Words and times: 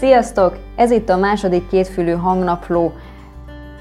Sziasztok! 0.00 0.56
Ez 0.76 0.90
itt 0.90 1.08
a 1.08 1.16
második 1.16 1.68
kétfülű 1.68 2.12
hangnapló. 2.12 2.92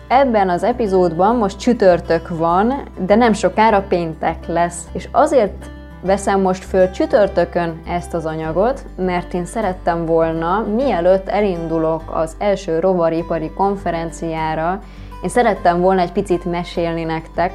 Ebben 0.07 0.49
az 0.49 0.63
epizódban 0.63 1.35
most 1.35 1.59
csütörtök 1.59 2.29
van, 2.29 2.73
de 3.05 3.15
nem 3.15 3.33
sokára 3.33 3.81
péntek 3.81 4.47
lesz. 4.47 4.87
És 4.93 5.07
azért 5.11 5.69
veszem 6.01 6.41
most 6.41 6.63
föl 6.63 6.91
csütörtökön 6.91 7.81
ezt 7.87 8.13
az 8.13 8.25
anyagot, 8.25 8.85
mert 8.95 9.33
én 9.33 9.45
szerettem 9.45 10.05
volna, 10.05 10.65
mielőtt 10.75 11.27
elindulok 11.27 12.03
az 12.13 12.35
első 12.39 12.79
rovaripari 12.79 13.51
konferenciára, 13.51 14.81
én 15.23 15.29
szerettem 15.29 15.81
volna 15.81 16.01
egy 16.01 16.11
picit 16.11 16.45
mesélni 16.45 17.03
nektek, 17.03 17.53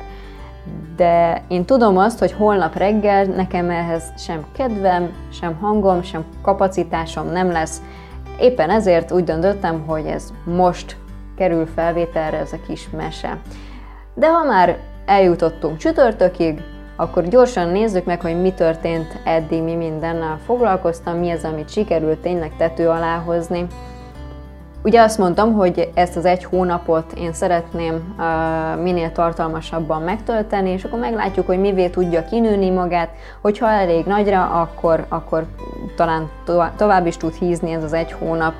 de 0.97 1.43
én 1.49 1.65
tudom 1.65 1.97
azt, 1.97 2.19
hogy 2.19 2.33
holnap 2.33 2.77
reggel 2.77 3.25
nekem 3.25 3.71
ehhez 3.71 4.13
sem 4.19 4.45
kedvem, 4.57 5.11
sem 5.33 5.55
hangom, 5.61 6.03
sem 6.03 6.25
kapacitásom 6.43 7.27
nem 7.27 7.51
lesz. 7.51 7.81
Éppen 8.41 8.71
ezért 8.71 9.13
úgy 9.13 9.25
döntöttem, 9.25 9.87
hogy 9.87 10.07
ez 10.07 10.33
most 10.45 10.97
kerül 11.37 11.67
felvételre 11.67 12.39
ez 12.39 12.53
a 12.53 12.61
kis 12.67 12.89
mese. 12.91 13.39
De 14.15 14.29
ha 14.29 14.45
már 14.45 14.79
eljutottunk 15.07 15.77
csütörtökig, 15.77 16.63
akkor 16.97 17.29
gyorsan 17.29 17.69
nézzük 17.69 18.05
meg, 18.05 18.21
hogy 18.21 18.41
mi 18.41 18.53
történt 18.53 19.21
eddig, 19.25 19.63
mi 19.63 19.75
mindennel 19.75 20.39
foglalkoztam, 20.45 21.19
mi 21.19 21.31
az, 21.31 21.45
amit 21.45 21.71
sikerült 21.71 22.19
tényleg 22.19 22.57
tető 22.57 22.89
alá 22.89 23.19
hozni. 23.19 23.67
Ugye 24.85 25.01
azt 25.01 25.19
mondtam, 25.19 25.53
hogy 25.53 25.91
ezt 25.95 26.17
az 26.17 26.25
egy 26.25 26.45
hónapot 26.45 27.13
én 27.13 27.33
szeretném 27.33 28.15
uh, 28.19 28.83
minél 28.83 29.13
tartalmasabban 29.13 30.03
megtölteni, 30.03 30.71
és 30.71 30.85
akkor 30.85 30.99
meglátjuk, 30.99 31.47
hogy 31.47 31.61
mivé 31.61 31.89
tudja 31.89 32.25
kinőni 32.25 32.71
magát, 32.71 33.09
hogyha 33.41 33.71
elég 33.71 34.05
nagyra, 34.05 34.45
akkor, 34.45 35.05
akkor 35.09 35.47
talán 35.97 36.31
tovább 36.77 37.07
is 37.07 37.17
tud 37.17 37.35
hízni 37.35 37.73
ez 37.73 37.83
az 37.83 37.93
egy 37.93 38.13
hónap. 38.13 38.53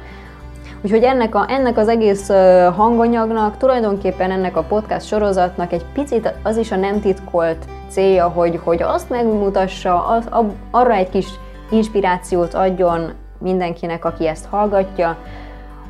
Úgyhogy 0.83 1.03
ennek, 1.03 1.35
a, 1.35 1.45
ennek 1.49 1.79
az 1.79 1.89
egész 1.89 2.29
hanganyagnak, 2.77 3.57
tulajdonképpen 3.57 4.31
ennek 4.31 4.57
a 4.57 4.63
podcast 4.63 5.07
sorozatnak 5.07 5.73
egy 5.73 5.85
picit 5.93 6.33
az 6.43 6.57
is 6.57 6.71
a 6.73 6.77
nem 6.77 7.01
titkolt 7.01 7.65
célja, 7.89 8.29
hogy, 8.29 8.61
hogy 8.63 8.83
azt 8.83 9.11
megmutassa, 9.11 10.07
az, 10.07 10.27
ab, 10.31 10.53
arra 10.71 10.93
egy 10.93 11.11
kis 11.11 11.27
inspirációt 11.71 12.55
adjon 12.55 13.13
mindenkinek, 13.39 14.05
aki 14.05 14.27
ezt 14.29 14.47
hallgatja, 14.51 15.17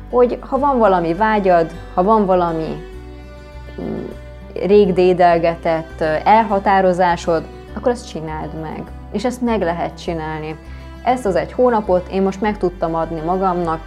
hogy 0.09 0.39
ha 0.39 0.59
van 0.59 0.77
valami 0.77 1.13
vágyad, 1.13 1.71
ha 1.93 2.03
van 2.03 2.25
valami 2.25 2.83
mm, 3.81 4.05
rég 4.65 4.93
dédelgetett 4.93 6.01
elhatározásod, 6.23 7.43
akkor 7.75 7.91
azt 7.91 8.07
csináld 8.07 8.61
meg. 8.61 8.83
És 9.11 9.25
ezt 9.25 9.41
meg 9.41 9.61
lehet 9.61 10.01
csinálni. 10.03 10.57
Ezt 11.03 11.25
az 11.25 11.35
egy 11.35 11.51
hónapot 11.51 12.07
én 12.11 12.21
most 12.21 12.41
meg 12.41 12.57
tudtam 12.57 12.95
adni 12.95 13.19
magamnak, 13.25 13.79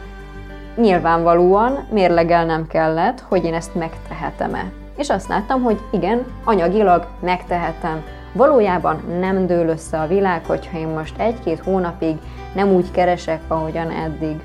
nyilvánvalóan 0.77 1.87
mérlegelnem 1.91 2.67
kellett, 2.67 3.21
hogy 3.21 3.45
én 3.45 3.55
ezt 3.55 3.75
megtehetem-e. 3.75 4.73
És 4.97 5.09
azt 5.09 5.29
láttam, 5.29 5.63
hogy 5.63 5.81
igen, 5.91 6.25
anyagilag 6.45 7.07
megtehetem. 7.21 8.03
Valójában 8.33 9.03
nem 9.21 9.47
dől 9.47 9.69
össze 9.69 9.99
a 9.99 10.07
világ, 10.07 10.45
hogyha 10.47 10.79
én 10.79 10.87
most 10.87 11.19
egy-két 11.19 11.61
hónapig 11.61 12.17
nem 12.55 12.69
úgy 12.69 12.91
keresek, 12.91 13.41
ahogyan 13.49 13.91
eddig. 13.91 14.41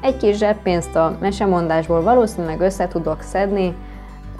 Egy 0.00 0.16
kis 0.16 0.36
zseppénzt 0.36 0.96
a 0.96 1.16
mesemondásból 1.20 2.02
valószínűleg 2.02 2.60
össze 2.60 2.88
tudok 2.88 3.20
szedni, 3.20 3.74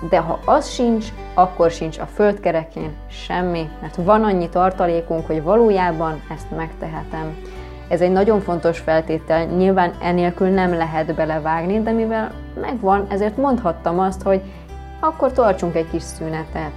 de 0.08 0.18
ha 0.18 0.38
az 0.44 0.70
sincs, 0.70 1.06
akkor 1.34 1.70
sincs 1.70 1.98
a 1.98 2.06
földkerekén 2.06 2.90
semmi, 3.10 3.68
mert 3.80 3.96
van 3.96 4.24
annyi 4.24 4.48
tartalékunk, 4.48 5.26
hogy 5.26 5.42
valójában 5.42 6.22
ezt 6.34 6.50
megtehetem. 6.56 7.36
Ez 7.88 8.00
egy 8.00 8.12
nagyon 8.12 8.40
fontos 8.40 8.78
feltétel, 8.78 9.44
nyilván 9.44 9.92
enélkül 10.02 10.48
nem 10.48 10.74
lehet 10.74 11.14
belevágni, 11.14 11.82
de 11.82 11.90
mivel 11.90 12.32
megvan, 12.60 13.06
ezért 13.08 13.36
mondhattam 13.36 13.98
azt, 13.98 14.22
hogy 14.22 14.42
akkor 15.00 15.32
tartsunk 15.32 15.74
egy 15.74 15.90
kis 15.90 16.02
szünetet. 16.02 16.72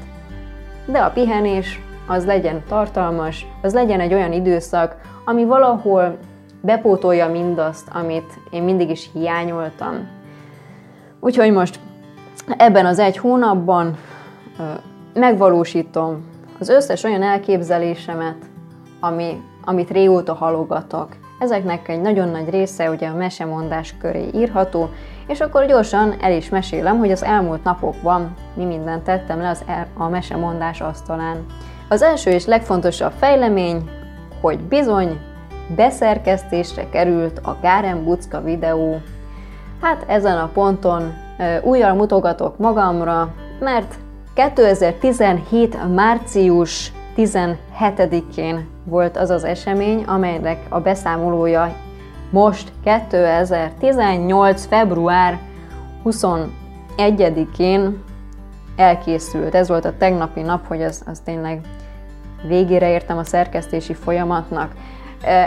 De 0.86 1.00
a 1.00 1.10
pihenés 1.10 1.82
az 2.08 2.26
legyen 2.26 2.64
tartalmas, 2.68 3.46
az 3.62 3.74
legyen 3.74 4.00
egy 4.00 4.14
olyan 4.14 4.32
időszak, 4.32 4.96
ami 5.26 5.46
valahol 5.46 6.18
bepótolja 6.62 7.28
mindazt, 7.28 7.88
amit 7.94 8.40
én 8.50 8.64
mindig 8.64 8.90
is 8.90 9.10
hiányoltam. 9.14 10.08
Úgyhogy 11.20 11.52
most 11.52 11.80
ebben 12.58 12.86
az 12.86 13.00
egy 13.00 13.18
hónapban 13.18 13.98
megvalósítom 15.14 16.24
az 16.60 16.70
összes 16.70 17.04
olyan 17.04 17.24
elképzelésemet, 17.24 18.38
ami, 19.00 19.42
amit 19.66 19.90
régóta 19.90 20.34
halogatok. 20.34 21.08
Ezeknek 21.40 21.88
egy 21.88 22.02
nagyon 22.02 22.30
nagy 22.30 22.50
része 22.50 22.90
ugye 22.90 23.08
a 23.08 23.16
mesemondás 23.16 23.96
köré 24.00 24.30
írható, 24.34 24.90
és 25.28 25.40
akkor 25.40 25.66
gyorsan 25.66 26.16
el 26.22 26.32
is 26.32 26.50
mesélem, 26.50 26.98
hogy 26.98 27.12
az 27.12 27.24
elmúlt 27.24 27.64
napokban 27.64 28.34
mi 28.54 28.66
mindent 28.66 29.04
tettem 29.04 29.42
le 29.42 29.50
az 29.50 29.64
el, 29.68 29.88
a 29.98 30.08
mesemondás 30.08 30.82
asztalán. 30.82 31.46
Az 31.90 32.02
első 32.02 32.30
és 32.30 32.46
legfontosabb 32.46 33.12
fejlemény, 33.12 33.90
hogy 34.42 34.60
bizony 34.60 35.20
beszerkesztésre 35.76 36.90
került 36.90 37.40
a 37.44 37.58
Gáren 37.62 38.04
Bucka 38.04 38.42
videó. 38.42 39.02
Hát 39.82 40.04
ezen 40.08 40.38
a 40.38 40.50
ponton 40.54 41.14
újra 41.62 41.94
mutogatok 41.94 42.58
magamra, 42.58 43.34
mert 43.60 43.96
2017. 44.34 45.78
március 45.94 46.92
17-én 47.18 48.68
volt 48.84 49.18
az 49.18 49.30
az 49.30 49.44
esemény, 49.44 50.04
amelynek 50.04 50.66
a 50.70 50.80
beszámolója 50.80 51.76
most 52.30 52.72
2018. 52.84 54.66
február 54.66 55.40
21-én 56.06 58.04
elkészült. 58.76 59.56
Ez 59.56 59.68
volt 59.68 59.86
a 59.86 59.98
tegnapi 59.98 60.42
nap, 60.42 60.68
hogy 60.68 60.82
az, 60.82 61.04
az 61.06 61.20
tényleg 61.20 61.62
végére 62.48 62.90
értem 62.90 63.18
a 63.18 63.24
szerkesztési 63.24 63.94
folyamatnak. 63.94 64.72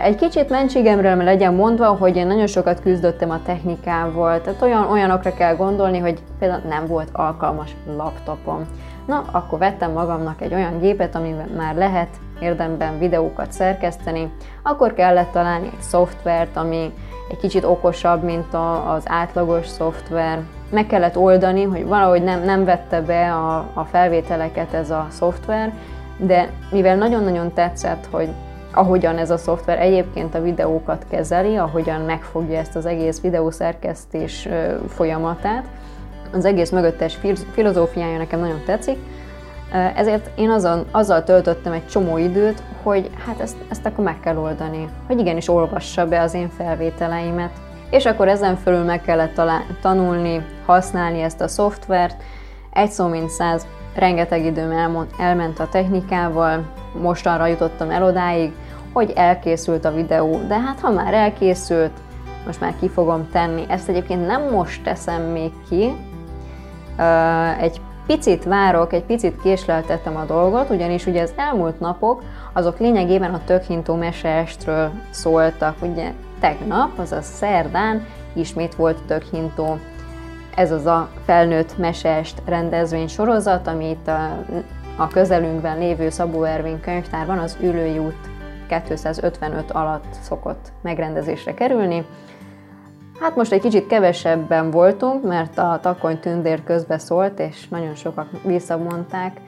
Egy 0.03 0.17
kicsit 0.17 0.49
mentségemről 0.49 1.17
legyen 1.17 1.55
mondva, 1.55 1.87
hogy 1.87 2.17
én 2.17 2.27
nagyon 2.27 2.47
sokat 2.47 2.81
küzdöttem 2.81 3.31
a 3.31 3.43
technikával, 3.43 4.41
tehát 4.41 4.63
olyan, 4.63 4.91
olyanokra 4.91 5.35
kell 5.35 5.57
gondolni, 5.57 5.99
hogy 5.99 6.23
például 6.39 6.63
nem 6.69 6.87
volt 6.87 7.09
alkalmas 7.13 7.77
laptopom. 7.97 8.67
Na, 9.07 9.25
akkor 9.31 9.59
vettem 9.59 9.93
magamnak 9.93 10.41
egy 10.41 10.55
olyan 10.55 10.79
gépet, 10.81 11.15
amivel 11.15 11.49
már 11.57 11.75
lehet 11.75 12.09
érdemben 12.41 12.99
videókat 12.99 13.53
szerkeszteni, 13.53 14.33
akkor 14.63 14.95
kellett 14.95 15.31
találni 15.31 15.67
egy 15.67 15.81
szoftvert, 15.81 16.57
ami 16.57 16.93
egy 17.31 17.39
kicsit 17.39 17.65
okosabb, 17.65 18.23
mint 18.23 18.55
a, 18.55 18.93
az 18.93 19.03
átlagos 19.07 19.67
szoftver. 19.67 20.41
Meg 20.71 20.87
kellett 20.87 21.17
oldani, 21.17 21.63
hogy 21.63 21.87
valahogy 21.87 22.23
nem, 22.23 22.43
nem 22.43 22.65
vette 22.65 23.01
be 23.01 23.33
a, 23.33 23.57
a 23.75 23.85
felvételeket 23.85 24.73
ez 24.75 24.91
a 24.91 25.07
szoftver, 25.11 25.73
de 26.17 26.49
mivel 26.71 26.97
nagyon-nagyon 26.97 27.53
tetszett, 27.53 28.09
hogy 28.11 28.29
ahogyan 28.75 29.19
ez 29.19 29.31
a 29.31 29.37
szoftver 29.37 29.81
egyébként 29.81 30.35
a 30.35 30.43
videókat 30.43 31.07
kezeli, 31.11 31.57
ahogyan 31.57 32.01
megfogja 32.01 32.59
ezt 32.59 32.77
az 32.77 32.87
egész 32.87 33.21
videószerkesztés 33.21 34.49
folyamatát, 34.89 35.65
az 36.33 36.45
egész 36.45 36.71
mögöttes 36.71 37.19
filozófiája 37.53 38.19
nekem 38.19 38.41
nagyon 38.41 38.63
tetszik, 38.67 38.97
ezért 39.95 40.31
én 40.35 40.51
azon, 40.51 40.87
azzal 40.91 41.25
töltöttem 41.25 41.73
egy 41.73 41.87
csomó 41.87 42.19
időt, 42.19 42.63
hogy 42.83 43.11
hát 43.27 43.41
ezt, 43.41 43.57
ezt 43.69 43.87
akkor 43.87 44.05
meg 44.05 44.21
kell 44.21 44.37
oldani, 44.37 44.89
hogy 45.07 45.19
igenis 45.19 45.49
olvassa 45.49 46.07
be 46.07 46.21
az 46.21 46.35
én 46.35 46.49
felvételeimet. 46.49 47.51
És 47.91 48.07
akkor 48.07 48.29
ezen 48.29 48.57
fölül 48.57 48.85
meg 48.85 49.03
kellett 49.03 49.35
talán, 49.35 49.63
tanulni, 49.81 50.45
használni 50.67 51.23
ezt 51.23 51.41
a 51.41 51.49
szoftvert. 51.49 52.23
Egy 52.73 52.91
szó 52.91 53.07
mint 53.07 53.31
száz, 53.31 53.67
rengeteg 53.95 54.45
időm 54.45 54.71
elmond, 54.71 55.07
elment 55.19 55.59
a 55.59 55.69
technikával, 55.69 56.65
mostanra 57.01 57.47
jutottam 57.47 57.91
el 57.91 58.05
odáig, 58.05 58.53
hogy 58.93 59.13
elkészült 59.17 59.85
a 59.85 59.93
videó, 59.93 60.41
de 60.49 60.59
hát 60.61 60.81
ha 60.81 60.91
már 60.91 61.15
elkészült, 61.15 61.93
most 62.47 62.61
már 62.61 62.75
ki 62.81 62.89
fogom 62.89 63.29
tenni. 63.33 63.65
Ezt 63.69 63.89
egyébként 63.89 64.27
nem 64.27 64.51
most 64.51 64.83
teszem 64.83 65.23
még 65.23 65.53
ki, 65.69 65.93
egy 67.61 67.81
picit 68.07 68.45
várok, 68.45 68.93
egy 68.93 69.05
picit 69.05 69.43
késleltettem 69.43 70.17
a 70.17 70.25
dolgot, 70.25 70.71
ugyanis 70.71 71.07
ugye 71.07 71.23
az 71.23 71.33
elmúlt 71.37 71.81
napok 71.81 72.23
azok 72.53 72.79
lényegében 72.79 73.35
a 73.35 73.45
tökhintó 73.45 73.95
meseestről 73.95 74.91
szóltak. 75.11 75.77
Ugye 75.83 76.13
tegnap, 76.41 76.99
azaz 76.99 77.25
szerdán 77.25 78.07
ismét 78.33 78.75
volt 78.75 79.03
tökhintó. 79.07 79.79
Ez 80.57 80.71
az 80.71 80.87
a 80.87 81.09
felnőtt 81.25 81.79
meseest 81.79 82.43
rendezvény 82.45 83.09
sorozat, 83.09 83.67
amit 83.67 84.09
a, 84.09 84.45
a 84.97 85.09
közelünkben 85.09 85.79
lévő 85.79 86.11
Szabó 86.11 86.43
Ervin 86.43 86.81
könyvtárban 86.81 87.39
az 87.39 87.57
Ülői 87.61 87.99
út 87.99 88.31
255 88.85 89.71
alatt 89.71 90.05
szokott 90.21 90.73
megrendezésre 90.83 91.55
kerülni. 91.55 92.07
Hát 93.21 93.37
most 93.37 93.53
egy 93.53 93.61
kicsit 93.61 93.87
kevesebben 93.87 94.71
voltunk, 94.71 95.23
mert 95.25 95.59
a 95.59 95.79
takony 95.83 96.21
tündér 96.21 96.65
közbe 96.65 96.99
szólt, 96.99 97.39
és 97.39 97.69
nagyon 97.69 97.95
sokat 97.95 98.27
visszamondták. 98.45 99.41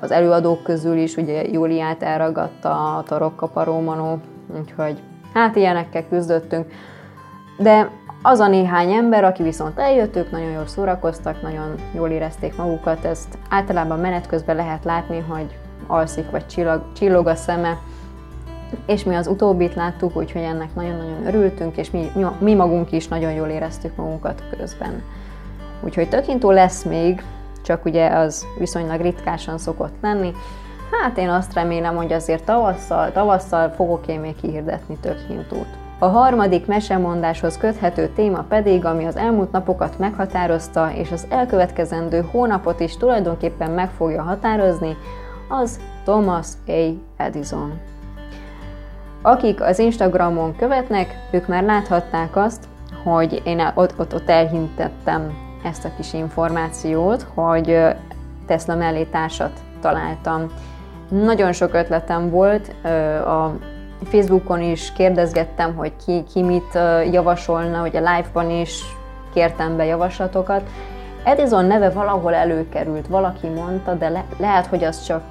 Az 0.00 0.10
előadók 0.10 0.62
közül 0.62 0.96
is 0.96 1.16
ugye 1.16 1.44
Júliát 1.44 2.02
elragadta 2.02 2.96
a 2.96 3.02
tarokkaparó 3.02 3.80
manó, 3.80 4.20
úgyhogy 4.60 5.02
hát 5.34 5.56
ilyenekkel 5.56 6.08
küzdöttünk. 6.08 6.66
De 7.58 7.90
Az 8.22 8.38
a 8.38 8.48
néhány 8.48 8.92
ember, 8.92 9.24
aki 9.24 9.42
viszont 9.42 9.78
eljött, 9.78 10.16
ők 10.16 10.30
nagyon 10.30 10.50
jól 10.50 10.66
szórakoztak, 10.66 11.42
nagyon 11.42 11.74
jól 11.94 12.10
érezték 12.10 12.56
magukat, 12.56 13.04
ezt 13.04 13.38
általában 13.48 13.98
menet 13.98 14.26
közben 14.26 14.56
lehet 14.56 14.84
látni, 14.84 15.18
hogy 15.18 15.58
alszik 15.86 16.30
vagy 16.30 16.46
csillag, 16.46 16.82
csillog 16.92 17.26
a 17.26 17.34
szeme, 17.34 17.78
és 18.86 19.04
mi 19.04 19.14
az 19.14 19.26
utóbbit 19.26 19.74
láttuk, 19.74 20.16
úgyhogy 20.16 20.42
ennek 20.42 20.74
nagyon-nagyon 20.74 21.26
örültünk, 21.26 21.76
és 21.76 21.90
mi, 21.90 22.10
mi, 22.38 22.54
magunk 22.54 22.92
is 22.92 23.08
nagyon 23.08 23.32
jól 23.32 23.48
éreztük 23.48 23.96
magunkat 23.96 24.42
közben. 24.58 25.02
Úgyhogy 25.80 26.08
tökintó 26.08 26.50
lesz 26.50 26.82
még, 26.82 27.22
csak 27.62 27.84
ugye 27.84 28.08
az 28.08 28.46
viszonylag 28.58 29.00
ritkásan 29.00 29.58
szokott 29.58 29.94
lenni. 30.02 30.32
Hát 31.02 31.18
én 31.18 31.28
azt 31.28 31.54
remélem, 31.54 31.96
hogy 31.96 32.12
azért 32.12 32.44
tavasszal, 32.44 33.12
tavasszal 33.12 33.68
fogok 33.68 34.06
én 34.06 34.20
még 34.20 34.34
kihirdetni 34.40 34.96
tökhintót. 35.00 35.77
A 36.00 36.06
harmadik 36.06 36.66
mesemondáshoz 36.66 37.58
köthető 37.58 38.08
téma 38.08 38.44
pedig, 38.48 38.84
ami 38.84 39.04
az 39.04 39.16
elmúlt 39.16 39.52
napokat 39.52 39.98
meghatározta, 39.98 40.90
és 40.94 41.12
az 41.12 41.26
elkövetkezendő 41.30 42.26
hónapot 42.30 42.80
is 42.80 42.96
tulajdonképpen 42.96 43.70
meg 43.70 43.90
fogja 43.90 44.22
határozni, 44.22 44.96
az 45.48 45.80
Thomas 46.04 46.46
A. 46.66 46.72
Edison. 47.16 47.80
Akik 49.22 49.60
az 49.60 49.78
Instagramon 49.78 50.56
követnek, 50.56 51.14
ők 51.30 51.46
már 51.46 51.62
láthatták 51.62 52.36
azt, 52.36 52.64
hogy 53.04 53.42
én 53.44 53.72
ott, 53.74 53.94
ott, 53.98 54.14
ott 54.14 54.28
elhintettem 54.28 55.32
ezt 55.64 55.84
a 55.84 55.90
kis 55.96 56.12
információt, 56.12 57.26
hogy 57.34 57.78
Tesla 58.46 58.74
mellé 58.74 59.04
társat 59.04 59.60
találtam. 59.80 60.46
Nagyon 61.08 61.52
sok 61.52 61.74
ötletem 61.74 62.30
volt, 62.30 62.74
a 63.26 63.54
Facebookon 64.04 64.62
is 64.62 64.92
kérdezgettem, 64.92 65.74
hogy 65.74 65.92
ki, 66.04 66.24
ki 66.32 66.42
mit 66.42 66.78
javasolna, 67.12 67.78
hogy 67.80 67.96
a 67.96 67.98
live-ban 67.98 68.50
is 68.50 68.82
kértem 69.34 69.76
be 69.76 69.84
javaslatokat. 69.84 70.62
Edison 71.24 71.64
neve 71.64 71.90
valahol 71.90 72.34
előkerült, 72.34 73.06
valaki 73.06 73.46
mondta, 73.46 73.94
de 73.94 74.08
le, 74.08 74.24
lehet, 74.38 74.66
hogy 74.66 74.84
az 74.84 75.02
csak 75.02 75.22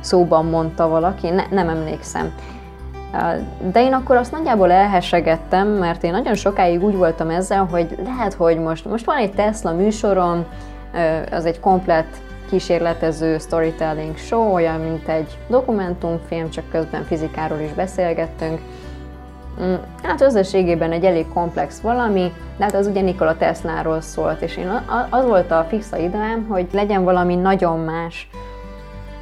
szóban 0.00 0.46
mondta 0.46 0.88
valaki, 0.88 1.28
ne, 1.28 1.44
nem 1.50 1.68
emlékszem. 1.68 2.34
De 3.72 3.82
én 3.82 3.92
akkor 3.92 4.16
azt 4.16 4.32
nagyjából 4.32 4.72
elhesegettem, 4.72 5.68
mert 5.68 6.02
én 6.02 6.10
nagyon 6.10 6.34
sokáig 6.34 6.84
úgy 6.84 6.96
voltam 6.96 7.30
ezzel, 7.30 7.68
hogy 7.70 7.98
lehet, 8.04 8.34
hogy 8.34 8.58
most, 8.58 8.84
most 8.84 9.04
van 9.04 9.16
egy 9.16 9.32
Tesla 9.32 9.72
műsorom, 9.72 10.44
az 11.30 11.44
egy 11.44 11.60
komplett 11.60 12.16
kísérletező 12.50 13.38
storytelling 13.38 14.16
show, 14.16 14.52
olyan, 14.52 14.80
mint 14.80 15.08
egy 15.08 15.38
dokumentumfilm, 15.48 16.50
csak 16.50 16.70
közben 16.70 17.04
fizikáról 17.04 17.58
is 17.58 17.72
beszélgettünk. 17.72 18.60
Mm, 19.62 19.74
hát 20.02 20.20
összességében 20.20 20.92
egy 20.92 21.04
elég 21.04 21.28
komplex 21.32 21.80
valami, 21.80 22.32
de 22.56 22.64
hát 22.64 22.74
az 22.74 22.86
ugye 22.86 23.00
Nikola 23.00 23.36
Tesláról 23.36 24.00
szólt, 24.00 24.42
és 24.42 24.56
én 24.56 24.82
az 25.10 25.24
volt 25.24 25.50
a 25.50 25.66
fixa 25.68 25.96
ideám, 25.96 26.46
hogy 26.48 26.66
legyen 26.72 27.04
valami 27.04 27.34
nagyon 27.34 27.78
más, 27.78 28.28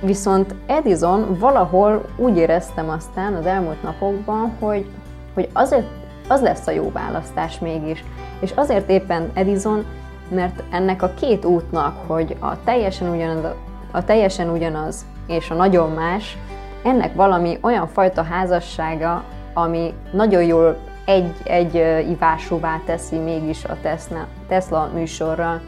Viszont 0.04 0.54
Edison 0.66 1.36
valahol 1.38 2.04
úgy 2.16 2.36
éreztem 2.36 2.88
aztán 2.88 3.34
az 3.34 3.46
elmúlt 3.46 3.82
napokban, 3.82 4.52
hogy, 4.58 4.86
hogy 5.34 5.48
azért 5.52 5.86
az 6.28 6.40
lesz 6.40 6.66
a 6.66 6.70
jó 6.70 6.90
választás 6.92 7.58
mégis. 7.58 8.04
És 8.40 8.52
azért 8.54 8.90
éppen 8.90 9.30
Edison, 9.34 9.84
mert 10.28 10.62
ennek 10.70 11.02
a 11.02 11.14
két 11.20 11.44
útnak, 11.44 11.96
hogy 12.06 12.36
a 12.40 12.62
teljesen 12.64 13.08
ugyanaz, 13.08 13.52
a 13.90 14.04
teljesen 14.04 14.50
ugyanaz 14.50 15.04
és 15.26 15.50
a 15.50 15.54
nagyon 15.54 15.90
más, 15.90 16.38
ennek 16.84 17.14
valami 17.14 17.58
olyan 17.60 17.86
fajta 17.86 18.22
házassága, 18.22 19.24
ami 19.54 19.94
nagyon 20.12 20.42
jól 20.42 20.76
egy, 21.04 21.32
egy 21.44 21.74
ivásúvá 22.10 22.80
teszi 22.86 23.16
mégis 23.16 23.64
a 23.64 23.76
Tesla, 23.82 24.26
Tesla 24.48 24.90
műsorral. 24.94 25.60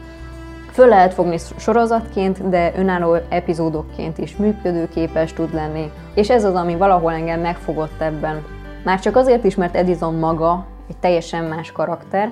Föl 0.71 0.87
lehet 0.87 1.13
fogni 1.13 1.37
sorozatként, 1.57 2.49
de 2.49 2.71
önálló 2.75 3.15
epizódokként 3.29 4.17
is 4.17 4.35
működőképes 4.35 5.33
tud 5.33 5.53
lenni, 5.53 5.91
és 6.13 6.29
ez 6.29 6.43
az, 6.43 6.53
ami 6.53 6.75
valahol 6.75 7.11
engem 7.11 7.39
megfogott 7.39 8.01
ebben. 8.01 8.45
Már 8.83 8.99
csak 8.99 9.15
azért 9.15 9.43
is, 9.43 9.55
mert 9.55 9.75
Edison 9.75 10.15
maga 10.15 10.65
egy 10.89 10.97
teljesen 10.97 11.43
más 11.43 11.71
karakter, 11.71 12.31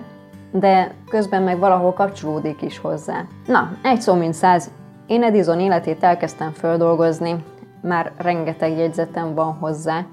de 0.60 0.92
közben 1.10 1.44
meg 1.44 1.60
valahol 1.60 1.94
kapcsolódik 1.94 2.62
is 2.62 2.80
hozzá. 2.80 3.26
Na, 3.48 3.72
egy 3.84 4.02
szó 4.02 4.14
mint 4.14 4.34
száz, 4.34 4.72
én 5.08 5.24
Edison 5.24 5.60
életét 5.60 6.04
elkezdtem 6.04 6.52
földolgozni, 6.52 7.36
már 7.82 8.12
rengeteg 8.18 8.78
jegyzetem 8.78 9.34
van 9.34 9.54
hozzá, 9.60 10.06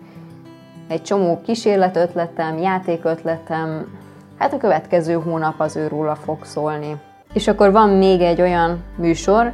egy 0.89 1.03
csomó 1.03 1.41
kísérletötletem, 1.45 2.59
játékötletem, 2.59 3.99
hát 4.39 4.53
a 4.53 4.57
következő 4.57 5.15
hónap 5.15 5.61
az 5.61 5.77
őróla 5.77 6.15
fog 6.15 6.45
szólni. 6.45 6.97
És 7.33 7.49
akkor 7.49 7.73
van 7.73 7.89
még 7.89 8.21
egy 8.21 8.41
olyan 8.41 8.83
műsor, 8.97 9.53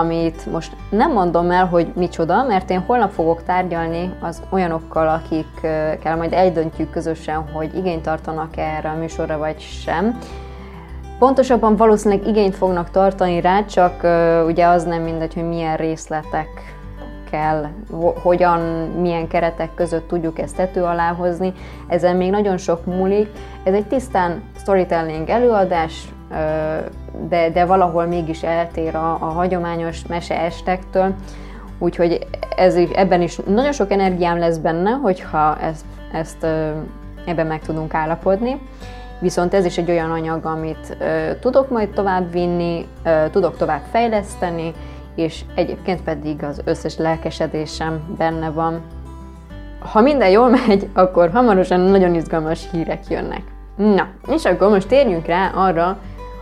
amit 0.00 0.46
most 0.46 0.76
nem 0.90 1.12
mondom 1.12 1.50
el, 1.50 1.66
hogy 1.66 1.92
micsoda, 1.94 2.42
mert 2.42 2.70
én 2.70 2.82
holnap 2.86 3.10
fogok 3.10 3.42
tárgyalni 3.42 4.14
az 4.20 4.42
olyanokkal, 4.50 5.08
akikkel 5.08 6.16
majd 6.16 6.32
eldöntjük 6.32 6.90
közösen, 6.90 7.44
hogy 7.52 7.74
igényt 7.76 8.02
tartanak 8.02 8.56
erre 8.56 8.88
a 8.88 8.96
műsorra 8.96 9.38
vagy 9.38 9.58
sem. 9.58 10.18
Pontosabban 11.18 11.76
valószínűleg 11.76 12.26
igényt 12.26 12.56
fognak 12.56 12.90
tartani 12.90 13.40
rá, 13.40 13.64
csak 13.64 14.06
ugye 14.46 14.66
az 14.66 14.84
nem 14.84 15.02
mindegy, 15.02 15.34
hogy 15.34 15.48
milyen 15.48 15.76
részletek 15.76 16.48
kell, 17.30 17.66
hogyan, 18.22 18.60
milyen 19.00 19.28
keretek 19.28 19.74
között 19.74 20.08
tudjuk 20.08 20.38
ezt 20.38 20.56
tető 20.56 20.82
alá 20.82 21.12
hozni. 21.12 21.52
Ezen 21.88 22.16
még 22.16 22.30
nagyon 22.30 22.56
sok 22.56 22.84
múlik. 22.84 23.28
Ez 23.64 23.74
egy 23.74 23.86
tisztán 23.86 24.42
storytelling 24.56 25.28
előadás, 25.28 26.08
de, 27.28 27.50
de 27.50 27.64
valahol 27.64 28.06
mégis 28.06 28.42
eltér 28.42 28.94
a, 28.94 29.12
a 29.20 29.24
hagyományos 29.24 30.06
meseestektől, 30.06 31.14
úgyhogy 31.78 32.26
ez, 32.56 32.74
ebben 32.94 33.22
is 33.22 33.38
nagyon 33.46 33.72
sok 33.72 33.92
energiám 33.92 34.38
lesz 34.38 34.56
benne, 34.56 34.90
hogyha 34.90 35.58
ezt, 35.60 35.84
ezt 36.12 36.46
ebben 37.26 37.46
meg 37.46 37.60
tudunk 37.60 37.94
állapodni. 37.94 38.60
Viszont 39.20 39.54
ez 39.54 39.64
is 39.64 39.78
egy 39.78 39.90
olyan 39.90 40.10
anyag, 40.10 40.44
amit 40.44 40.96
tudok 41.40 41.70
majd 41.70 41.88
tovább 41.88 42.32
vinni, 42.32 42.86
tudok 43.30 43.56
tovább 43.56 43.82
fejleszteni, 43.90 44.72
és 45.14 45.44
egyébként 45.54 46.02
pedig 46.02 46.42
az 46.42 46.60
összes 46.64 46.96
lelkesedésem 46.96 48.14
benne 48.18 48.50
van. 48.50 48.80
Ha 49.92 50.00
minden 50.00 50.30
jól 50.30 50.48
megy, 50.66 50.88
akkor 50.94 51.30
hamarosan 51.30 51.80
nagyon 51.80 52.14
izgalmas 52.14 52.68
hírek 52.70 53.08
jönnek. 53.08 53.42
Na, 53.76 54.08
és 54.28 54.44
akkor 54.44 54.70
most 54.70 54.88
térjünk 54.88 55.26
rá 55.26 55.50
arra, 55.54 55.98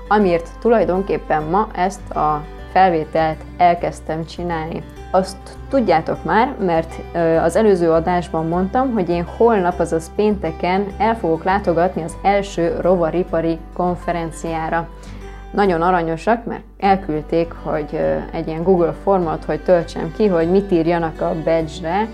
amiért 0.09 0.51
tulajdonképpen 0.61 1.43
ma 1.43 1.69
ezt 1.75 2.11
a 2.11 2.45
felvételt 2.73 3.41
elkezdtem 3.57 4.25
csinálni. 4.25 4.83
Azt 5.11 5.37
tudjátok 5.69 6.25
már, 6.25 6.55
mert 6.61 6.95
az 7.43 7.57
előző 7.57 7.91
adásban 7.91 8.47
mondtam, 8.47 8.93
hogy 8.93 9.09
én 9.09 9.27
holnap, 9.37 9.79
azaz 9.79 10.11
pénteken 10.17 10.87
el 10.99 11.17
fogok 11.17 11.45
látogatni 11.45 12.03
az 12.03 12.17
első 12.23 12.77
rovaripari 12.81 13.59
konferenciára. 13.73 14.89
Nagyon 15.51 15.83
aranyosak, 15.83 16.45
mert 16.45 16.63
elküldték, 16.79 17.53
hogy 17.63 18.01
egy 18.33 18.47
ilyen 18.47 18.63
Google 18.63 18.95
formot, 19.03 19.45
hogy 19.45 19.63
töltsem 19.63 20.13
ki, 20.17 20.27
hogy 20.27 20.51
mit 20.51 20.73
írjanak 20.73 21.21
a 21.21 21.35
badge-re. 21.45 22.09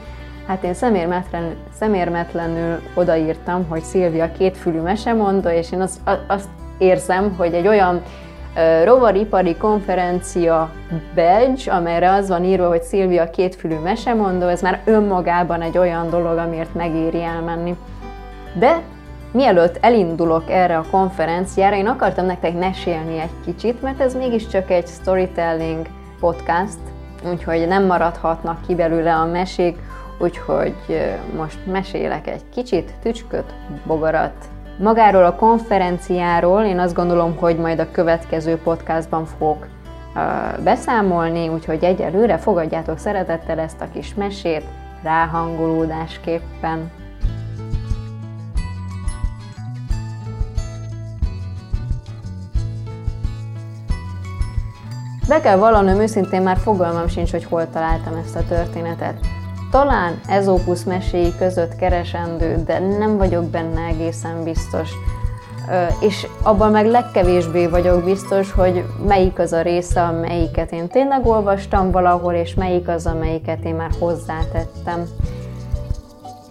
Hát 0.46 0.62
én 0.62 0.74
szemérmetlenül, 0.74 1.54
szemérmetlenül 1.78 2.80
odaírtam, 2.94 3.66
hogy 3.68 3.82
Szilvia 3.82 4.32
kétfülű 4.32 4.80
mesemondó, 4.80 5.48
és 5.48 5.72
én 5.72 5.80
azt, 5.80 6.00
azt 6.26 6.48
érzem, 6.78 7.34
hogy 7.36 7.54
egy 7.54 7.66
olyan 7.66 8.02
rovaripari 8.84 9.56
konferencia 9.56 10.70
badge, 11.14 11.72
amelyre 11.72 12.12
az 12.12 12.28
van 12.28 12.44
írva, 12.44 12.68
hogy 12.68 12.82
Szilvia 12.82 13.30
kétfülű 13.30 13.78
mesemondó, 13.78 14.46
ez 14.46 14.62
már 14.62 14.80
önmagában 14.84 15.62
egy 15.62 15.78
olyan 15.78 16.10
dolog, 16.10 16.38
amiért 16.38 16.74
megéri 16.74 17.22
elmenni. 17.22 17.76
De 18.58 18.80
mielőtt 19.32 19.78
elindulok 19.80 20.50
erre 20.50 20.76
a 20.76 20.84
konferenciára, 20.90 21.76
én 21.76 21.86
akartam 21.86 22.26
nektek 22.26 22.58
mesélni 22.58 23.18
egy 23.18 23.30
kicsit, 23.44 23.82
mert 23.82 24.00
ez 24.00 24.14
mégiscsak 24.14 24.70
egy 24.70 24.86
storytelling 24.86 25.86
podcast, 26.20 26.78
úgyhogy 27.30 27.66
nem 27.66 27.86
maradhatnak 27.86 28.58
ki 28.66 28.74
belőle 28.74 29.14
a 29.14 29.24
mesék, 29.24 29.78
úgyhogy 30.18 30.74
most 31.36 31.58
mesélek 31.66 32.26
egy 32.26 32.42
kicsit, 32.54 32.92
tücsköt, 33.02 33.54
bogarat, 33.86 34.34
Magáról 34.78 35.24
a 35.24 35.34
konferenciáról 35.34 36.62
én 36.62 36.78
azt 36.78 36.94
gondolom, 36.94 37.36
hogy 37.36 37.56
majd 37.56 37.78
a 37.78 37.90
következő 37.90 38.56
podcastban 38.56 39.24
fogok 39.24 39.66
beszámolni, 40.64 41.48
úgyhogy 41.48 41.84
egyelőre 41.84 42.38
fogadjátok 42.38 42.98
szeretettel 42.98 43.58
ezt 43.58 43.80
a 43.80 43.88
kis 43.92 44.14
mesét 44.14 44.64
ráhangolódásképpen. 45.02 46.90
Be 55.28 55.40
kell 55.40 55.56
vallanom, 55.56 56.00
őszintén 56.00 56.42
már 56.42 56.56
fogalmam 56.56 57.08
sincs, 57.08 57.30
hogy 57.30 57.44
hol 57.44 57.70
találtam 57.70 58.16
ezt 58.24 58.36
a 58.36 58.44
történetet. 58.48 59.37
Talán 59.70 60.20
Ezópusz 60.28 60.82
meséi 60.82 61.34
között 61.38 61.76
keresendő, 61.76 62.62
de 62.66 62.78
nem 62.78 63.16
vagyok 63.16 63.44
benne 63.44 63.80
egészen 63.80 64.44
biztos. 64.44 64.90
és 66.00 66.26
abban 66.42 66.70
meg 66.70 66.86
legkevésbé 66.86 67.66
vagyok 67.66 68.04
biztos, 68.04 68.52
hogy 68.52 68.84
melyik 69.06 69.38
az 69.38 69.52
a 69.52 69.62
része, 69.62 70.02
amelyiket 70.02 70.72
én 70.72 70.88
tényleg 70.88 71.26
olvastam 71.26 71.90
valahol, 71.90 72.34
és 72.34 72.54
melyik 72.54 72.88
az, 72.88 73.06
amelyiket 73.06 73.64
én 73.64 73.74
már 73.74 73.90
hozzátettem. 73.98 75.04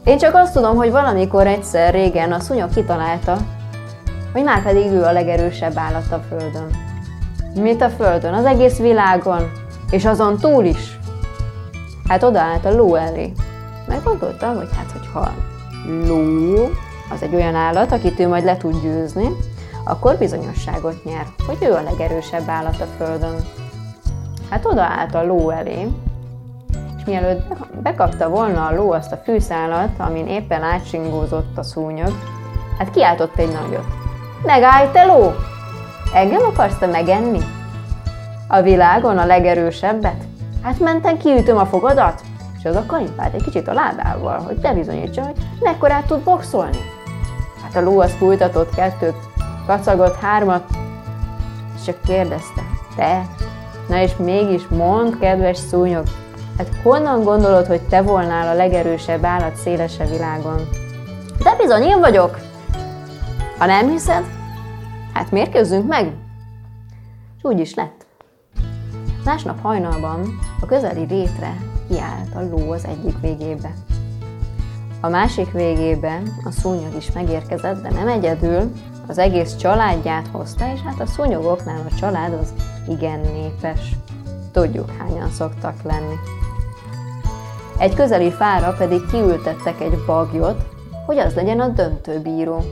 Én 0.04 0.18
csak 0.18 0.36
azt 0.36 0.54
tudom, 0.54 0.76
hogy 0.76 0.92
valamikor 0.92 1.48
egyszer 1.48 1.94
régen 1.94 2.32
a 2.32 2.40
szúnyog 2.40 2.70
kitalálta, 2.74 3.38
hogy 4.34 4.44
már 4.44 4.64
pedig 4.64 4.92
ő 4.92 5.04
a 5.04 5.12
legerősebb 5.12 5.78
állat 5.78 6.12
a 6.12 6.24
Földön. 6.30 6.70
Mit 7.56 7.82
a 7.82 7.90
Földön? 7.90 8.34
Az 8.34 8.46
egész 8.46 8.78
világon, 8.78 9.52
és 9.90 10.06
azon 10.06 10.38
túl 10.38 10.66
is. 10.66 10.97
Hát 12.08 12.24
odaállt 12.24 12.66
a 12.66 12.76
ló 12.76 12.96
elé. 12.96 13.32
Meggondoltam, 13.88 14.56
hogy 14.56 14.70
hát, 14.76 14.92
hogyha 14.92 15.32
ló 16.08 16.70
az 17.14 17.22
egy 17.22 17.36
olyan 17.36 17.56
állat, 17.56 17.92
akit 17.92 18.20
ő 18.20 18.28
majd 18.28 18.44
le 18.44 18.58
tud 18.58 18.82
győzni, 18.82 19.30
akkor 19.84 20.18
bizonyosságot 20.18 21.04
nyer, 21.04 21.26
hogy 21.46 21.58
ő 21.62 21.72
a 21.72 21.82
legerősebb 21.82 22.50
állat 22.50 22.82
a 22.82 22.86
Földön. 22.98 23.36
Hát 24.50 24.66
odaállt 24.66 25.16
a 25.16 25.26
ló 25.26 25.50
elé, 25.50 25.88
és 26.98 27.04
mielőtt 27.06 27.56
bekapta 27.84 28.30
volna 28.30 28.66
a 28.66 28.76
ló 28.76 28.92
azt 28.92 29.12
a 29.12 29.22
fűszálat, 29.24 29.90
amin 29.98 30.28
éppen 30.28 30.64
átsingózott 30.64 31.58
a 31.58 31.64
szúnyog, 31.64 32.12
hát 32.78 32.92
kiáltott 32.92 33.38
egy 33.38 33.52
nagyot. 33.52 33.88
Megállj, 34.44 34.90
te 34.92 35.04
ló! 35.04 35.32
Engem 36.14 36.42
akarsz 36.44 36.78
te 36.78 36.86
megenni? 36.86 37.40
A 38.48 38.62
világon 38.62 39.18
a 39.18 39.26
legerősebbet? 39.26 40.24
Hát 40.62 40.80
menten 40.80 41.18
kiütöm 41.18 41.58
a 41.58 41.66
fogadat? 41.66 42.22
És 42.58 42.66
az 42.66 42.76
a 42.76 42.86
kanipált 42.86 43.34
egy 43.34 43.44
kicsit 43.44 43.68
a 43.68 43.74
lábával, 43.74 44.40
hogy 44.40 44.60
bebizonyítsa, 44.60 45.24
hogy 45.24 45.36
mekkorát 45.60 46.06
tud 46.06 46.24
boxolni. 46.24 46.78
Hát 47.64 47.76
a 47.76 47.82
ló 47.82 48.00
az 48.00 48.12
fújtatott 48.12 48.76
kettőt, 48.76 49.16
kacagott 49.66 50.16
hármat, 50.16 50.64
és 51.76 51.84
csak 51.86 52.02
kérdezte, 52.02 52.62
te? 52.96 53.26
Na 53.88 54.02
és 54.02 54.16
mégis 54.16 54.68
mond, 54.68 55.20
kedves 55.20 55.58
szúnyog, 55.58 56.04
hát 56.58 56.70
honnan 56.84 57.24
gondolod, 57.24 57.66
hogy 57.66 57.82
te 57.82 58.02
volnál 58.02 58.48
a 58.48 58.54
legerősebb 58.54 59.26
állat 59.26 59.56
szélese 59.56 60.06
világon? 60.06 60.70
De 61.44 61.56
bizony 61.56 61.84
én 61.84 62.00
vagyok! 62.00 62.38
Ha 63.58 63.66
nem 63.66 63.90
hiszed, 63.90 64.24
hát 65.14 65.32
mérkőzzünk 65.32 65.88
meg! 65.88 66.14
És 67.38 67.44
úgy 67.44 67.60
is 67.60 67.74
lett. 67.74 68.07
Másnap 69.28 69.62
hajnalban 69.62 70.40
a 70.62 70.66
közeli 70.66 71.06
rétre 71.06 71.58
kiállt 71.88 72.36
a 72.36 72.42
ló 72.42 72.72
az 72.72 72.86
egyik 72.86 73.20
végébe. 73.22 73.74
A 75.02 75.10
másik 75.10 75.52
végében 75.52 76.28
a 76.46 76.52
szúnyog 76.52 76.96
is 76.98 77.12
megérkezett, 77.12 77.82
de 77.82 77.90
nem 77.90 78.08
egyedül, 78.08 78.72
az 79.08 79.18
egész 79.18 79.56
családját 79.56 80.28
hozta, 80.28 80.72
és 80.74 80.80
hát 80.80 81.00
a 81.00 81.06
szúnyogoknál 81.06 81.82
a 81.90 81.96
család 81.96 82.34
az 82.34 82.54
igen 82.88 83.20
népes. 83.20 83.96
Tudjuk, 84.52 84.92
hányan 84.98 85.30
szoktak 85.30 85.82
lenni. 85.84 86.16
Egy 87.78 87.94
közeli 87.94 88.32
fára 88.32 88.74
pedig 88.78 89.06
kiültettek 89.12 89.82
egy 89.82 89.98
bagyot, 90.06 90.64
hogy 91.06 91.18
az 91.18 91.34
legyen 91.34 91.60
a 91.60 91.68
döntőbíró. 91.68 92.64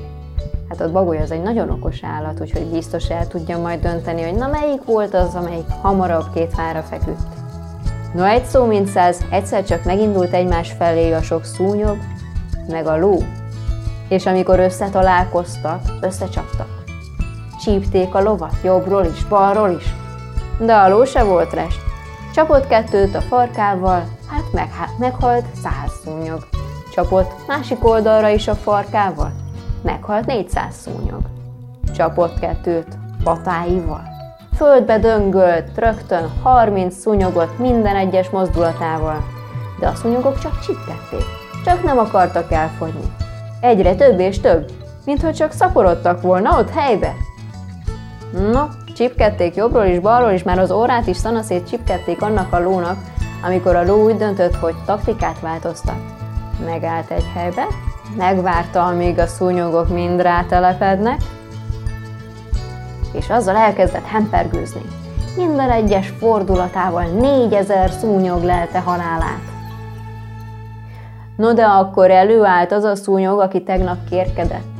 Hát 0.69 0.81
a 0.81 0.91
bagoly 0.91 1.17
az 1.17 1.31
egy 1.31 1.41
nagyon 1.41 1.69
okos 1.69 2.03
állat, 2.03 2.41
úgyhogy 2.41 2.65
biztos 2.65 3.09
el 3.09 3.27
tudja 3.27 3.57
majd 3.57 3.81
dönteni, 3.81 4.23
hogy 4.23 4.35
na 4.35 4.47
melyik 4.47 4.83
volt 4.85 5.13
az, 5.13 5.35
amelyik 5.35 5.69
hamarabb 5.81 6.25
két 6.33 6.53
fára 6.53 6.81
feküdt. 6.81 7.35
No 8.13 8.23
egy 8.23 8.45
szó 8.45 8.65
mint 8.65 8.87
száz, 8.87 9.25
egyszer 9.29 9.63
csak 9.63 9.83
megindult 9.83 10.33
egymás 10.33 10.71
felé 10.71 11.11
a 11.13 11.21
sok 11.21 11.43
szúnyog, 11.43 11.97
meg 12.67 12.87
a 12.87 12.97
ló. 12.97 13.17
És 14.09 14.25
amikor 14.25 14.59
összetalálkoztak, 14.59 15.81
összecsaptak. 16.01 16.83
Csípték 17.59 18.13
a 18.15 18.21
lovat 18.21 18.55
jobbról 18.63 19.05
is, 19.05 19.25
balról 19.25 19.69
is. 19.69 19.95
De 20.59 20.73
a 20.75 20.89
ló 20.89 21.03
se 21.03 21.23
volt 21.23 21.53
rest. 21.53 21.79
Csapott 22.33 22.67
kettőt 22.67 23.15
a 23.15 23.21
farkával, 23.21 24.03
hát, 24.27 24.43
meg, 24.51 24.71
hát 24.71 24.97
meghalt 24.97 25.45
száz 25.63 25.91
szúnyog. 26.03 26.47
Csapott 26.93 27.47
másik 27.47 27.85
oldalra 27.85 28.29
is 28.29 28.47
a 28.47 28.55
farkával, 28.55 29.31
meghalt 29.85 30.25
400 30.25 30.75
szúnyog. 30.75 31.21
Csapott 31.95 32.39
kettőt 32.39 32.87
patáival. 33.23 34.01
Földbe 34.55 34.99
döngölt 34.99 35.69
rögtön 35.75 36.29
30 36.43 36.95
szúnyogot 36.95 37.57
minden 37.57 37.95
egyes 37.95 38.29
mozdulatával, 38.29 39.23
de 39.79 39.87
a 39.87 39.95
szúnyogok 39.95 40.39
csak 40.39 40.59
csipkedték, 40.59 41.25
csak 41.65 41.83
nem 41.83 41.97
akartak 41.97 42.51
elfogyni. 42.51 43.13
Egyre 43.61 43.95
több 43.95 44.19
és 44.19 44.39
több, 44.39 44.71
mintha 45.05 45.33
csak 45.33 45.51
szaporodtak 45.51 46.21
volna 46.21 46.59
ott 46.59 46.69
helybe. 46.69 47.13
No, 48.51 48.63
csipkedték 48.95 49.55
jobbról 49.55 49.85
is, 49.85 49.99
balról 49.99 50.31
is, 50.31 50.43
már 50.43 50.59
az 50.59 50.71
órát 50.71 51.07
is 51.07 51.17
szanaszét 51.17 51.67
csipkedték 51.67 52.21
annak 52.21 52.53
a 52.53 52.59
lónak, 52.59 52.97
amikor 53.43 53.75
a 53.75 53.83
ló 53.83 54.03
úgy 54.03 54.15
döntött, 54.15 54.55
hogy 54.55 54.75
taktikát 54.85 55.39
változtat. 55.39 55.99
Megállt 56.65 57.11
egy 57.11 57.25
helybe, 57.33 57.65
megvárta, 58.17 58.85
amíg 58.85 59.19
a 59.19 59.27
szúnyogok 59.27 59.89
mind 59.89 60.21
rátelepednek, 60.21 61.21
és 63.11 63.29
azzal 63.29 63.55
elkezdett 63.55 64.05
hempergőzni. 64.05 64.81
Minden 65.37 65.69
egyes 65.69 66.13
fordulatával 66.19 67.03
négyezer 67.03 67.89
szúnyog 67.89 68.43
lelte 68.43 68.79
halálát. 68.79 69.41
No 71.35 71.53
de 71.53 71.63
akkor 71.63 72.11
előállt 72.11 72.71
az 72.71 72.83
a 72.83 72.95
szúnyog, 72.95 73.39
aki 73.39 73.63
tegnap 73.63 73.97
kérkedett. 74.09 74.73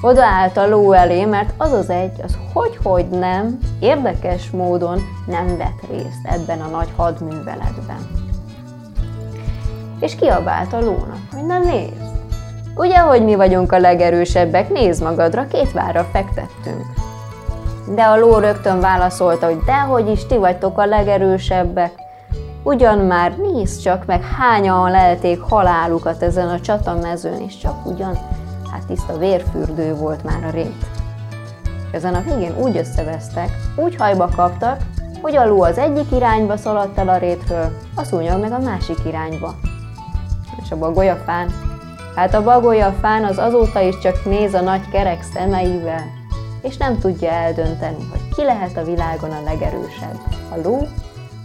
Odaállt 0.00 0.56
a 0.56 0.68
ló 0.68 0.92
elé, 0.92 1.24
mert 1.24 1.52
az 1.56 1.72
az 1.72 1.90
egy, 1.90 2.20
az 2.22 2.38
hogy-hogy 2.52 3.08
nem, 3.08 3.58
érdekes 3.80 4.50
módon 4.50 5.00
nem 5.26 5.56
vett 5.56 5.90
részt 5.90 6.26
ebben 6.26 6.60
a 6.60 6.68
nagy 6.68 6.88
hadműveletben. 6.96 8.06
És 10.00 10.14
kiabált 10.14 10.72
a 10.72 10.80
lónak, 10.80 11.18
hogy 11.32 11.46
nem 11.46 11.62
nézd. 11.62 12.07
Ugye, 12.78 12.98
hogy 12.98 13.24
mi 13.24 13.34
vagyunk 13.34 13.72
a 13.72 13.78
legerősebbek, 13.78 14.70
nézd 14.70 15.02
magadra, 15.02 15.46
két 15.46 15.72
várra 15.72 16.04
fektettünk. 16.12 16.84
De 17.94 18.02
a 18.02 18.18
ló 18.18 18.38
rögtön 18.38 18.80
válaszolta, 18.80 19.46
hogy 19.46 19.58
dehogy 19.58 20.08
is 20.08 20.26
ti 20.26 20.36
vagytok 20.36 20.78
a 20.78 20.86
legerősebbek. 20.86 21.92
Ugyan 22.62 22.98
már 22.98 23.36
nézd 23.36 23.82
csak 23.82 24.06
meg, 24.06 24.22
hányan 24.22 24.90
lelték 24.90 25.40
halálukat 25.40 26.22
ezen 26.22 26.48
a 26.48 26.60
csatamezőn, 26.60 27.40
és 27.40 27.58
csak 27.58 27.86
ugyan, 27.86 28.18
hát 28.72 28.86
tiszta 28.86 29.18
vérfürdő 29.18 29.94
volt 29.94 30.24
már 30.24 30.44
a 30.44 30.50
rét. 30.50 30.86
Ezen 31.92 32.14
a 32.14 32.22
végén 32.22 32.56
úgy 32.58 32.76
összevesztek, 32.76 33.50
úgy 33.76 33.96
hajba 33.96 34.28
kaptak, 34.36 34.80
hogy 35.22 35.36
a 35.36 35.46
ló 35.46 35.62
az 35.62 35.78
egyik 35.78 36.12
irányba 36.12 36.56
szaladt 36.56 36.98
el 36.98 37.08
a 37.08 37.16
rétről, 37.16 37.76
a 37.94 38.04
szúnyog 38.04 38.40
meg 38.40 38.52
a 38.52 38.58
másik 38.58 38.98
irányba. 39.06 39.54
És 40.62 40.70
a 40.70 40.76
bagolyafán 40.76 41.67
Hát 42.18 42.34
a 42.34 42.42
bagolya 42.42 42.92
fán 42.92 43.24
az 43.24 43.38
azóta 43.38 43.80
is 43.80 43.98
csak 43.98 44.24
néz 44.24 44.54
a 44.54 44.60
nagy 44.60 44.88
kerek 44.88 45.22
szemeivel, 45.22 46.04
és 46.62 46.76
nem 46.76 46.98
tudja 46.98 47.30
eldönteni, 47.30 48.08
hogy 48.10 48.34
ki 48.36 48.42
lehet 48.42 48.76
a 48.76 48.84
világon 48.84 49.30
a 49.30 49.42
legerősebb, 49.42 50.18
a 50.50 50.56
ló 50.62 50.86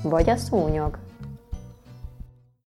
vagy 0.04 0.30
a 0.30 0.36
szúnyog. 0.36 0.98